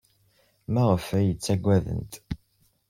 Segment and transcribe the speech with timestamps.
[0.73, 2.13] Maɣef ay iyi-ttaggadent?